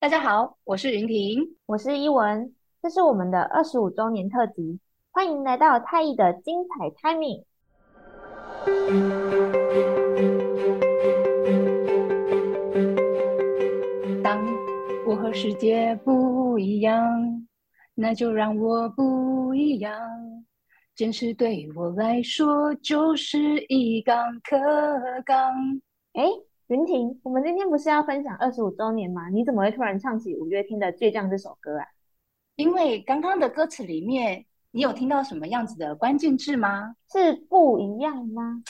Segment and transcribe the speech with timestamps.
[0.00, 4.80] 大家好，我是云婷，我是依文，这是我们的二十五周年特辑，
[5.10, 7.44] 欢迎来到太毅的精彩 Timing。
[14.22, 14.42] 当
[15.06, 17.46] 我和世界不一样，
[17.94, 20.00] 那就让我不一样。
[20.94, 23.38] 坚持对我来说就是
[23.68, 24.56] 一杠可
[25.26, 25.52] 钢。
[26.14, 26.22] 哎。
[26.70, 29.28] 云婷，我们今天不是要分享二十五周年吗？
[29.28, 31.84] 你怎么会突然唱起五月天的《倔强》这首歌啊？
[32.54, 36.94] 因为刚刚的歌词里面，你有听到什么样子的关键字吗？
[37.12, 38.62] 是不一样吗？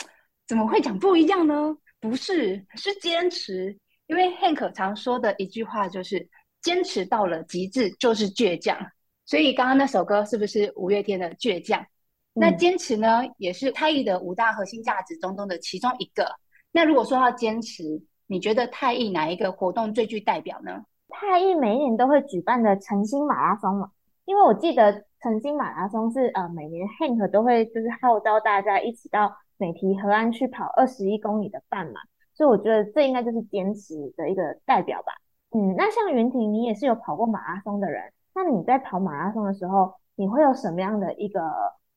[0.48, 1.77] 怎么会讲不一样呢？
[2.01, 3.77] 不是，是坚持。
[4.06, 6.27] 因为 Hank 常说的一句话就是
[6.62, 8.78] “坚持到了极致就是倔强”，
[9.27, 11.78] 所以刚刚那首歌是不是五月天的《倔强》？
[11.84, 11.89] 嗯。
[12.33, 16.25] 那坚持呢，也是太毅的五大核心价值中中的其中一个。
[16.73, 17.83] 那如果说要坚持，
[18.29, 20.84] 你觉得太艺哪一个活动最具代表呢？
[21.09, 23.91] 太艺每一年都会举办的晨星马拉松嘛，
[24.24, 32.00] 因为我记得晨星马拉松是呃每年 Hank 都会就是号召大家一起到美堤河岸去跑二十一公里的半马，
[32.33, 35.12] 所以我觉得这应该就是坚持的一个代表吧。
[35.50, 41.41] 嗯，那像云婷，你也是有跑过马拉松的人，那你在跑马拉松的时候，你会有什么样的一个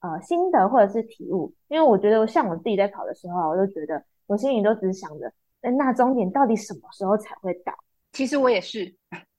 [0.01, 1.53] 呃心得或者是体悟？
[1.67, 4.03] 因为我觉得像我自己在跑的时候，我就觉得。
[4.27, 7.73] 我心里都只想着，那终点到底什么时候才会到？
[8.11, 8.95] 其实我也是，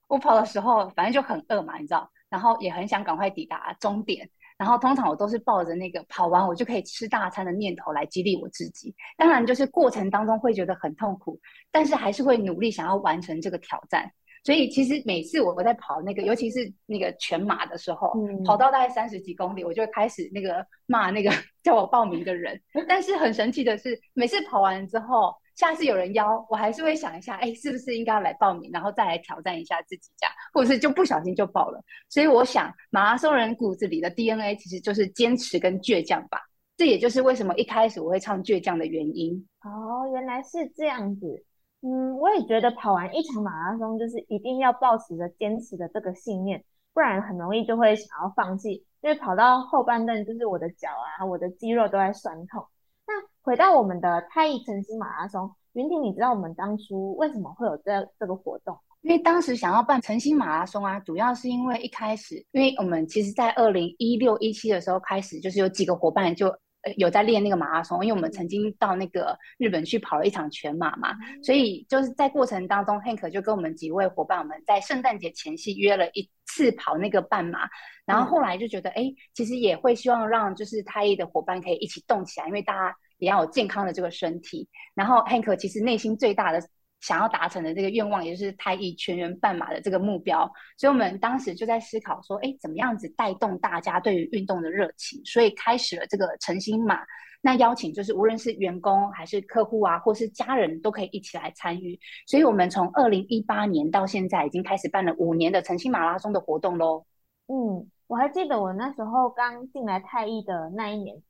[0.08, 4.28] 我跑的时候反正就很饿嘛，你知道，然后也很想赶快抵达终点。
[4.56, 8.94] 然后通常我都是抱着那个跑完我就可以吃大餐的念头来激励我自己。
[9.16, 11.40] 当然，就是过程当中会觉得很痛苦，
[11.72, 14.12] 但是还是会努力想要完成这个挑战。
[14.44, 21.30] 所以其实每次我我在跑那个，尤其是那个全马的时候，嗯、跑到大概三十几公里，我就会开始那个骂那个
[21.64, 22.60] 叫我报名的人。
[22.86, 31.82] 但是很神奇的是，每次跑完之后，下次有人邀，我还是会想一下，哎，是不是应该要来报名，然后再来挑战一下自己这样，或者是就不小心就报了。
[32.10, 36.38] 所以我想，马拉松人骨子里的 DNA 其实就是坚持跟倔强吧。
[36.76, 39.46] 这也就是为什么一开始我会唱倔强的原因。
[39.62, 41.46] 哦，原来是这样子。
[41.86, 46.64] 嗯，我也觉得跑完一场马拉松，就是一定要抱持着坚持的这个信念，
[46.94, 48.82] 不然很容易就会想要放弃。
[49.02, 52.64] 因为跑到后半段，就是我的脚啊，我的肌肉都在酸痛。
[53.06, 53.12] 那
[53.42, 58.74] 回到我们的太乙晨星马拉松，云婷，你知道我们当初为什么会有这这个活动？
[59.02, 66.48] 因为当时想要办晨星马拉松啊，主要是因为一开始，因为我们其实在二零一六一七的时候开始，就是有几个伙伴就。
[66.96, 77.68] 有在练那个马拉松，因为我们曾经到那个日本去跑了一场全马嘛，所以就是在过程当中，Hank 就跟我们几位伙伴，我们在圣诞节前夕约了一次跑那个半马，
[78.04, 84.68] 然后后来就觉得，哎，其实也会希望让就是太一的伙伴可以一起动起来，因为大家也要有健康的这个身体。
[84.94, 86.60] 然后 Hank 其实内心最大的。
[87.04, 95.20] 想要达成的这个愿望，也就是太毅全员半马的这个目标，所以我们当时就在思考说，哎，怎么样子带动大家对于运动的热情？
[95.26, 97.00] 所以开始了这个晨星马。
[97.42, 102.00] 那邀请就是无论是员工还是客户啊，或是家人都可以一起来参与。
[102.26, 107.04] 所以我们从二零一八年到现在，已经开始办了五年的晨星马拉松的活动喽。
[107.48, 111.22] 嗯，我还记得我那时候刚进来太毅的那一年。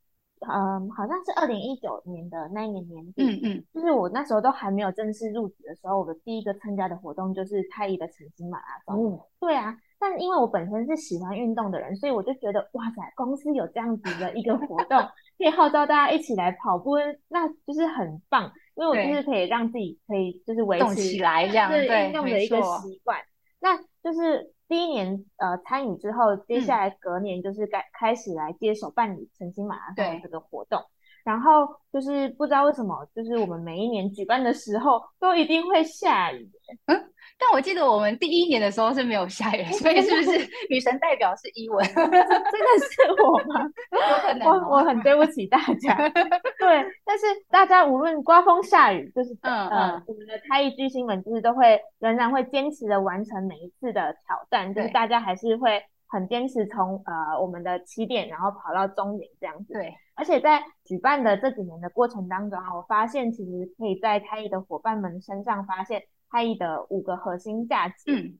[0.49, 9.15] 嗯，好像是二零一九年的那一年年底，嗯嗯，就是我那时候都还没有正式入职的时候，我的第一个参加的活动就是太乙的晨星马拉松。
[9.15, 14.99] 嗯，对啊，但因为我本身是喜欢运动的人，所以我就觉得哇塞，公司有这样子的一个活动，
[15.39, 16.93] 可以号召大家一起来跑步，
[17.29, 23.19] 那就是很棒，因为我就是可以让自己可以就是维持起来这样对运动的一个习惯，
[23.61, 24.54] 那就是。
[24.75, 30.83] 第一年呃参与之后，接下来隔年就是该开始来接手办理晨星马拉松这个活动，
[31.25, 36.49] 然后就是不知道为什么，就是我们每一年举办的时候都一定会下雨。
[36.87, 40.39] 嗯但我记得我们第一年的时候是没有下雨，所以是不是
[40.71, 41.85] 女神代表是依文？
[41.93, 43.61] 真的是我吗？
[43.91, 45.97] 有可能，我我很对不起大家。
[46.09, 59.73] 对，但是大家无论刮风下雨，就是嗯呃，我们的太一巨星们就是都会仍然会坚持的完成每一次的挑战，就是大家还是会很坚持从呃我们的起点，然后跑到终点这样子。
[59.73, 66.03] 对，而且在举办的这几年的过程当中啊，我发现其实可以在太艺的伙伴们身上发现。
[66.31, 68.35] 太艺的五个核心价值，嗯，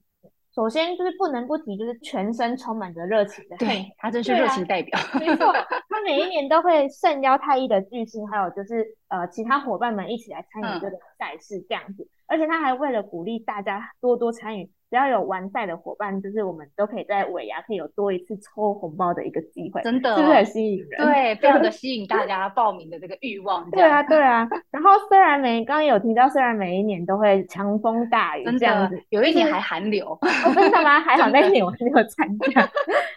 [0.53, 5.53] 首先就是不能不提，就是全身充满着热情的，对，他真是热情代表，没错，
[5.87, 21.05] 他每一年都会盛邀太艺的巨星，还有就是呃其他伙伴们一起来参与这个赛事这样子，嗯，而且他还为了鼓励大家多多参与，只要有完赛的伙伴，就是我们都可以在尾牙可以有多一次抽红包的一个机会，真的，是不是很吸引人？
[21.05, 23.69] 对， 非常的吸引大家报名的这个欲望。
[23.71, 24.47] 对啊，对啊。
[24.71, 30.99] 然后虽然每刚刚有提到，虽然每一年都会强风大雨这样子，有一年还寒流， 哦，真的吗？
[31.01, 32.69] 还好 那一年我没有参加。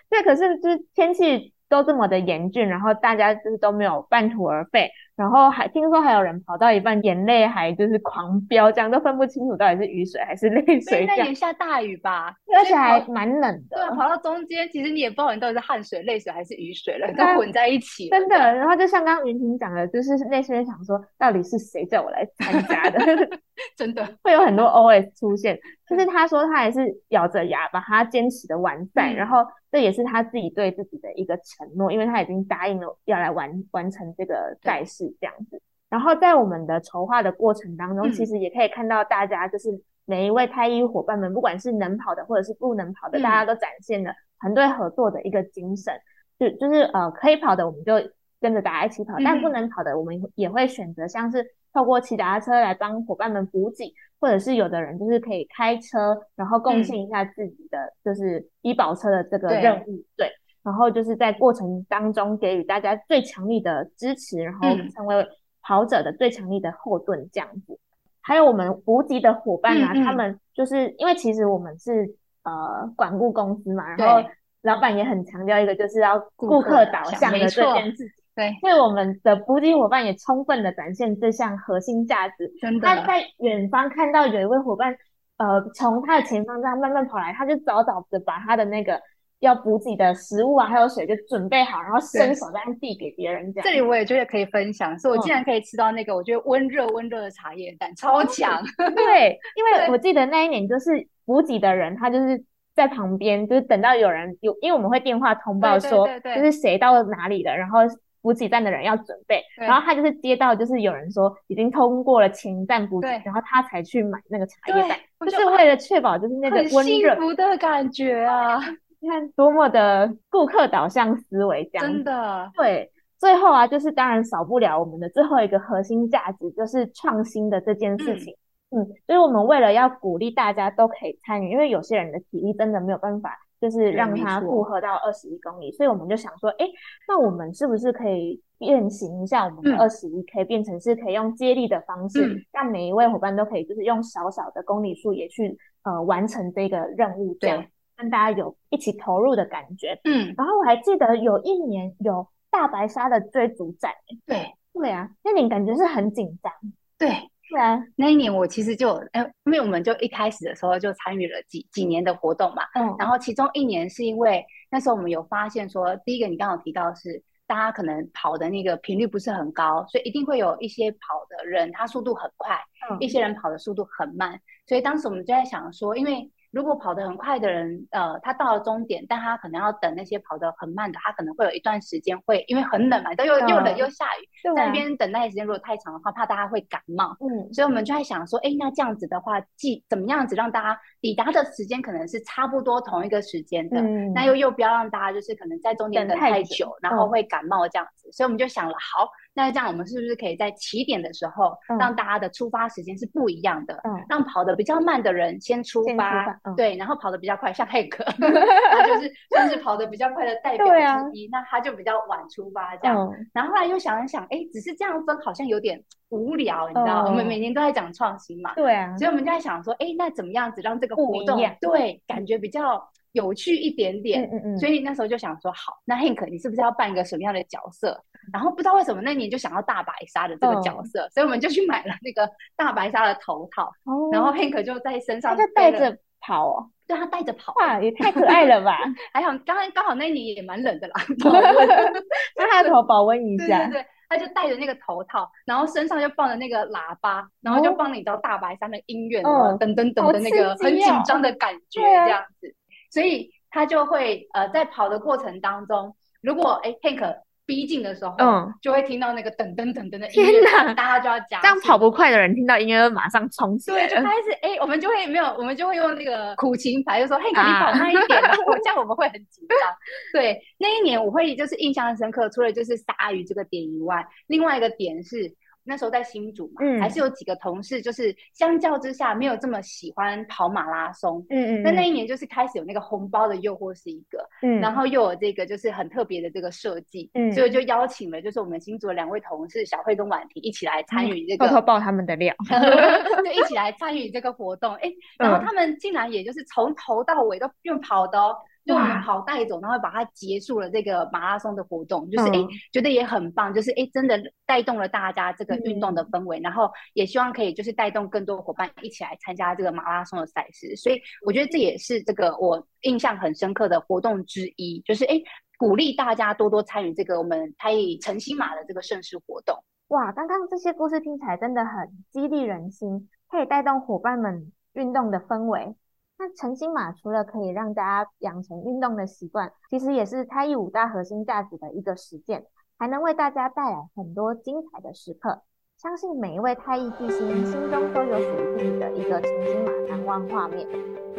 [0.08, 1.52] 对，可是就是天气。
[1.68, 11.04] 都这么的严峻，然后大家就是都没有半途而废，然后还听说还有人跑到一半，眼泪还就是狂飙，这样都分不清楚到底是雨水还是泪水。
[11.06, 13.76] 那也下大雨吧，而且还蛮冷的。
[13.76, 18.08] 对，跑到中间，其实你也不知道你到底是汗水、泪水还是雨水了，都混在一起。
[18.08, 22.98] 真的，然后就像刚刚云婷讲的，就是那些人想说，到底是谁叫我来参加的？
[23.76, 25.58] 真的会有很多 OS 出现。
[25.88, 29.38] 就是他说他还是咬着牙把他坚持的完赛，嗯，然后
[29.70, 35.60] 这也是他自己对自己的一个承诺，因为他已经答应了要来完完成这个赛事这样子。
[35.90, 39.70] 然后在我们的筹划的过程当中，嗯，其实也可以看到大家就是
[40.04, 45.94] 每一位太一伙伴们，不管是能跑的或者是不能跑的，嗯，大家都展现了团队合作的一个精神。
[46.38, 47.94] 就就是呃可以跑的我们就
[48.40, 53.94] 跟着大家一起跑，嗯，但不能跑的我们也会选择像是透过骑脚踏车来帮伙伴们补给。
[54.20, 60.32] 或者是有的人就是可以开车，然后贡献一下自己的就是医保车的这个任务，对，对，
[60.64, 65.24] 然后就是在过程当中给予大家最强力的支持，然后成为
[65.62, 67.74] 跑者的最强力的后盾这样子。
[67.74, 67.78] 嗯、
[68.20, 74.28] 还有我们补给的伙伴啊，嗯嗯他们就是因为其实我们是呃管顾公司嘛，然后
[74.62, 78.17] 老板也很强调一个就是要顾客导向的这件事情。
[78.38, 82.48] 对，因为我们的补给伙伴也充分的展现这项核心价值。
[82.60, 84.96] 真的，他在远方看到有一位伙伴，
[85.38, 89.00] 呃，从他的前方这样慢慢跑来，他就早早的把他的那个
[89.40, 93.52] 要补给的食物啊，还有水就准备好，然后伸手这样递给别人。
[93.52, 98.62] 这样，这里我也觉得可以分享，是我竟然可以吃到那个我觉得温热温热的茶叶蛋，超强。
[98.94, 102.40] 对，因为 我记得那一年就是补给的人，他就是
[102.76, 107.80] 在旁边，就是等到有人有，因为我们会电话通报说，对对对对就是谁到哪里了，然后。
[108.22, 116.78] 补给站的人要准备，然后他就是接到，就是有人说已经通过了前一站补给，然后他才去买那个茶叶蛋，就是为了确保就是那个温热。
[116.78, 118.58] 很幸福的感觉啊！
[119.00, 122.90] 你看多么的顾客导向思维，这样真的对。
[123.18, 128.32] 最后啊，就是当然少不了我们的最后一个核心价值，就是创新的这件事情。
[128.70, 133.36] 嗯，所以我们为了要鼓励大家都可以参与，因为有些人的体力真的没有办法。
[133.60, 136.66] 就是让它负荷到二十一公里，所以我们就想说，哎，
[137.06, 147.64] 那我们是不是可以变形一下我们的二十一 K，变成是可以用接力的方式，嗯，让每一位伙伴都可以就是用小小的公里数也去呃完成这个任务，这样
[147.96, 150.00] 跟大家有一起投入的感觉。
[150.04, 153.92] 嗯，然后我还记得有一年有大白鲨的追逐战，
[154.26, 154.54] 对。
[154.74, 156.52] 对啊，那你感觉是很紧张，
[156.96, 157.08] 对。
[157.50, 170.98] 对啊，那一年我其实就哎，因为我们就一开始的时候就参与了几几年的活动嘛，嗯，然后其中一年是因为那时候我们有发现说，第一个你刚好提到的是大家可能跑的那个频率不是很高，所以一定会有一些跑
[171.28, 172.58] 的人他速度很快，
[172.90, 176.30] 嗯，一些人跑的速度很慢，所以当时我们就在想说，因为。
[176.50, 187.16] 如果跑得很快的人，呃，他到了终点，但他可能要等那些跑得很慢的，他可能会有一段时间会因为很冷嘛，都又又冷又下雨，在那边等待的时间如果太长的话，怕大家会感冒。
[187.20, 198.10] 嗯，所以我们就在想说，哎，那这样子的话，既怎么样子让大家抵达的时间可能是差不多同一个时间的，嗯，那又又不要让大家就是可能在终点等太久，然后会感冒这样子。
[198.12, 199.08] 所以我们就想了，好。
[199.38, 203.80] 那这样，我们是不是可以在起点的时候，让大家的出发时间是不一样的？
[203.84, 212.98] 嗯，让跑得比较慢的人先出发，出发嗯、对，然后跑得比较快，像黑客， 他就是算是跑得比较快的代表之一，啊、那他就比较晚出发这样。
[212.98, 217.04] 嗯、然后后来又想一想，哎，只是这样分好像有点无聊，你知道？
[217.04, 224.24] 嗯、我们每年都在讲创新嘛，对啊，所以我们就在想说，哎，那怎么样子让这个活动对感觉比较有趣一点点？
[224.24, 228.02] 嗯嗯，嗯所以那时候就想说，好，那 Hank，你是不是要扮一个什么样的角色？
[228.32, 231.10] 然后不知道为什么那年就想要大白鲨的这个角色，oh.
[231.12, 234.14] 所以我们就去买了那个大白鲨的头套，oh.
[234.14, 238.76] 然后 Hank 就在身上，他就带着跑哦，对，他带着跑，哇，也太可爱了吧！
[239.14, 240.94] 还好刚刚刚好那年也蛮冷的啦
[242.36, 252.54] 那他的头保温一下，对对对，他就戴着那个头套，然后身上就放着那个喇叭，然后就放你到大白鲨的音乐，哦，噔噔噔的那个很紧张的感觉这样子，
[252.90, 257.16] 所以他就会呃在跑的过程当中，如果哎 Hank
[257.48, 261.40] 逼近的时候，嗯，就会听到那个噔噔噔噔的音乐，大家就要加。
[261.40, 263.88] 这样跑不快的人听到音乐，马上冲起来。
[263.88, 268.22] 对，就开始哎、欸，我们就会没有，我们就会用那个苦情牌，就说：“嘿，你跑慢一点。
[268.22, 268.30] 啊”
[268.62, 269.56] 这样我们会很紧张。
[270.12, 275.34] 对，那一年我会就是印象深刻，除了就是鲨鱼这个点以外，另外一个点是
[275.68, 292.34] 那时候在新竹嘛，嗯，还是有几个同事就是相较之下没有这么喜欢跑马拉松，嗯嗯，那那一年就是开始有那个红包的诱惑是一个，嗯，然后又有这个就是很特别的这个设计，嗯，所以就邀请了就是我们新竹的两位同事小慧跟婉婷一起来参与这个，偷偷爆他们的料，
[293.24, 298.34] 就一起来参与这个活动，哎，然后他们竟然也就是从头到尾都用跑的哦。
[298.68, 315.18] 就我们跑带走，然后把它结束了这个马拉松的活动，就是哎、嗯，觉得也很棒，就是哎，真的带动了大家这个运动的氛围，嗯、然后也希望可以就是带动更多伙伴一起来参加这个马拉松的赛事，所以我觉得这也是这个我印象很深刻的活动之一，就是哎，
[315.56, 319.56] 鼓励大家多多参与这个我们太乙晨星马的这个盛事活动。
[319.86, 325.74] 哇，刚刚这些故事听起来真的很激励人心，可以带动伙伴们运动的氛围。
[326.20, 332.44] 那晨星马除了可以让大家养成运动的习惯，其实也是太乙五大核心价值的一个实践，
[332.76, 335.42] 还能为大家带来很多精彩的时刻。
[335.76, 340.66] 相信每一位太乙巨星心中都有属于自己的一个晨星马难忘画面。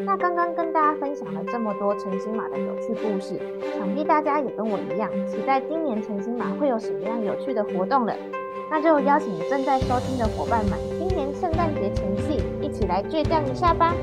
[0.06, 3.40] 那刚刚跟大家分享了这么多晨星马的有趣故事，
[3.78, 8.14] 想必大家也跟我一样，期待今年晨星马会有什么样有趣的活动了。
[8.70, 13.96] 那就邀请正在收听的伙伴们，今年圣诞节前夕一起来倔强一下吧。